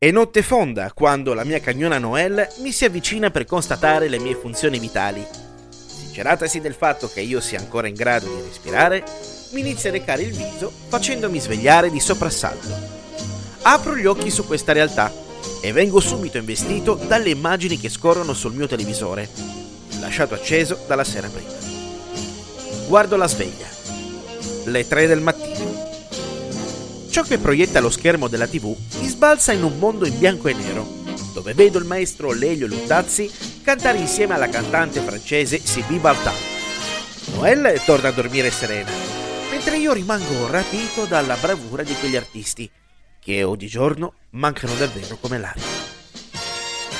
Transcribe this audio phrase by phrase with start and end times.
[0.00, 4.36] È notte fonda quando la mia cagnona Noel mi si avvicina per constatare le mie
[4.36, 5.26] funzioni vitali.
[5.68, 9.02] Sinceratasi del fatto che io sia ancora in grado di respirare,
[9.54, 12.68] mi inizia a recare il viso facendomi svegliare di soprassalto.
[13.62, 15.12] Apro gli occhi su questa realtà
[15.60, 19.28] e vengo subito investito dalle immagini che scorrono sul mio televisore,
[19.98, 21.50] lasciato acceso dalla sera prima.
[22.86, 23.66] Guardo la sveglia.
[24.66, 25.47] Le 3 del mattino.
[27.18, 30.54] Ciò che proietta lo schermo della TV mi sbalza in un mondo in bianco e
[30.54, 30.86] nero,
[31.34, 33.28] dove vedo il maestro Lelio Luttazzi
[33.64, 36.36] cantare insieme alla cantante francese Sylvie Vartan.
[37.34, 38.92] Noelle torna a dormire serena,
[39.50, 42.70] mentre io rimango rapito dalla bravura di quegli artisti,
[43.18, 45.64] che oggigiorno mancano davvero come l'aria.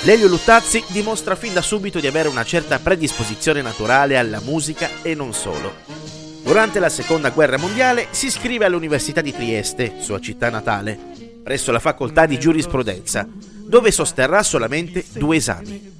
[0.03, 5.15] Lelio Luttazzi dimostra fin da subito di avere una certa predisposizione naturale alla musica e
[5.15, 6.18] non solo.
[6.49, 10.99] Durante la seconda guerra mondiale si iscrive all'Università di Trieste, sua città natale,
[11.43, 13.29] presso la facoltà di giurisprudenza,
[13.67, 15.95] dove sosterrà solamente due esami.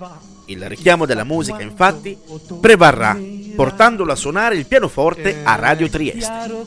[0.47, 2.17] Il richiamo della musica, infatti,
[2.63, 3.15] prevarrà
[3.59, 6.67] portandolo a suonare il pianoforte a Radio Trieste.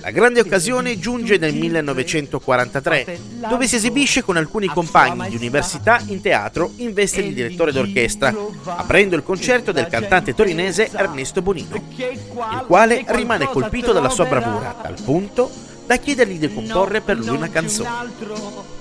[0.00, 6.20] La grande occasione giunge nel 1943, dove si esibisce con alcuni compagni di università in
[6.20, 12.64] teatro in veste di direttore d'orchestra, aprendo il concerto del cantante torinese Ernesto Bonino, il
[12.66, 15.48] quale rimane colpito dalla sua bravura, al punto
[15.86, 17.88] da chiedergli di comporre per lui una canzone.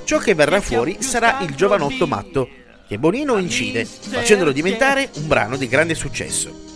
[0.04, 2.50] Ciò che verrà fuori sarà il giovanotto matto,
[2.88, 6.70] che Bonino incide, facendolo diventare un brano di grande successo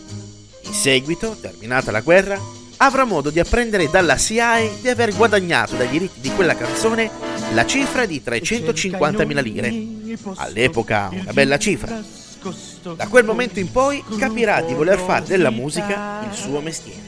[0.86, 2.39] seguito, terminata la guerra,
[2.78, 7.09] avrà modo di apprendere dalla SIAE di aver guadagnato dai diritti di quella canzone
[7.53, 9.73] la cifra di 350.000 lire.
[10.36, 12.00] All'epoca una bella cifra.
[12.95, 17.02] Da quel momento in poi capirà di voler fare della musica il suo mestiere.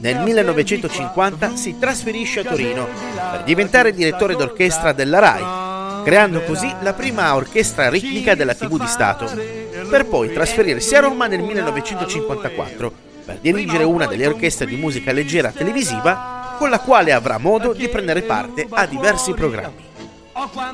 [0.00, 2.86] Nel 1950 si trasferisce a Torino
[3.30, 8.86] per diventare direttore d'orchestra della RAI, creando così la prima orchestra ritmica della TV di
[8.86, 12.92] Stato per poi trasferirsi a Roma nel 1954
[13.26, 17.86] per dirigere una delle orchestre di musica leggera televisiva con la quale avrà modo di
[17.90, 19.90] prendere parte a diversi programmi.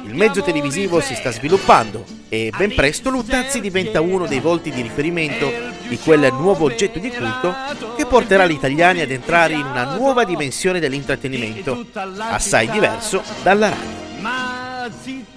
[0.04, 4.82] Il mezzo televisivo si sta sviluppando e ben presto Luttazzi diventa uno dei volti di
[4.82, 5.50] riferimento
[5.88, 7.52] di quel nuovo oggetto di culto
[7.96, 11.86] che porterà gli italiani ad entrare in una nuova dimensione dell'intrattenimento,
[12.18, 15.36] assai diverso dalla radio.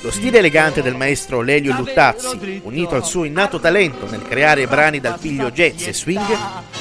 [0.00, 4.98] Lo stile elegante del maestro Lelio Luttazzi, unito al suo innato talento nel creare brani
[4.98, 6.26] dal figlio jazz e swing,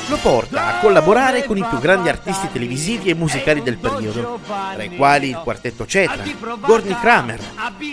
[0.08, 4.40] lo porta a collaborare con i più grandi artisti televisivi e musicali del periodo,
[4.74, 6.24] tra i quali il quartetto Cetra,
[6.60, 7.40] Gordy Kramer,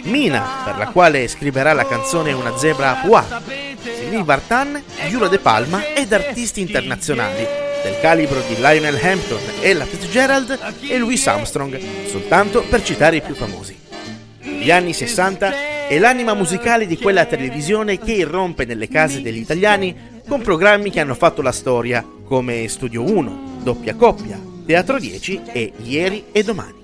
[0.04, 3.42] Mina, per la quale scriverà la canzone Una zebra a Pua,
[3.82, 7.46] Sylvie Vartan, Giuro De Palma ed artisti internazionali
[7.82, 13.34] del calibro di Lionel Hampton, Ella Fitzgerald e Louis Armstrong, soltanto per citare i più
[13.34, 13.88] famosi.
[14.60, 20.20] Gli anni 60 è l'anima musicale di quella televisione che irrompe nelle case degli italiani
[20.28, 25.72] con programmi che hanno fatto la storia, come Studio 1, Doppia Coppia, Teatro 10 e
[25.82, 26.74] Ieri e Domani.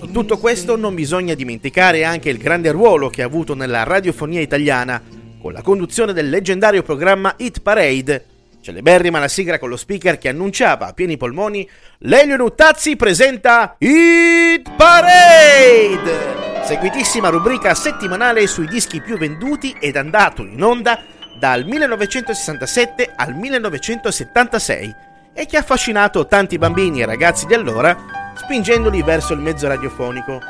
[0.00, 4.40] In tutto questo non bisogna dimenticare anche il grande ruolo che ha avuto nella radiofonia
[4.40, 5.02] italiana,
[5.38, 8.24] con la conduzione del leggendario programma Hit Parade,
[8.62, 11.68] celeberrima la sigla con lo speaker che annunciava a pieni polmoni
[11.98, 16.35] Lelio Nuttazzi presenta Hit Parade!
[16.66, 20.98] Seguitissima rubrica settimanale sui dischi più venduti ed andato in onda
[21.38, 24.94] dal 1967 al 1976
[25.32, 27.96] e che ha affascinato tanti bambini e ragazzi di allora
[28.34, 30.40] spingendoli verso il mezzo radiofonico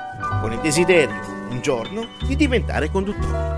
[0.41, 3.54] con il desiderio un giorno di diventare conduttori.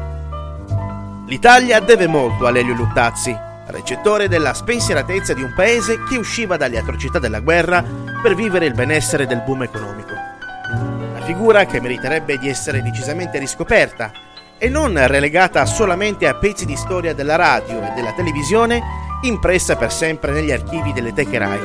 [1.28, 3.36] L'Italia deve molto a Lelio Luttazzi,
[3.66, 7.84] recettore della spensieratezza di un paese che usciva dalle atrocità della guerra
[8.20, 10.97] per vivere il benessere del boom economico
[11.28, 14.10] figura che meriterebbe di essere decisamente riscoperta
[14.56, 18.82] e non relegata solamente a pezzi di storia della radio e della televisione
[19.20, 21.60] impressa per sempre negli archivi delle teche RAI.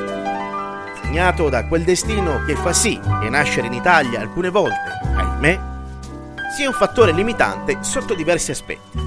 [1.01, 5.59] Segnato da quel destino che fa sì che nascere in Italia alcune volte, ahimè,
[6.54, 9.00] sia un fattore limitante sotto diversi aspetti.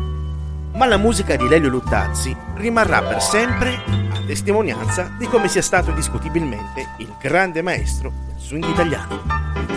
[0.73, 5.91] Ma la musica di Lelio Luttazzi rimarrà per sempre a testimonianza di come sia stato
[5.91, 9.76] indiscutibilmente il grande maestro del swing italiano.